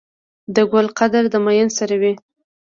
[0.55, 2.13] د ګل قدر د ميئن سره وي.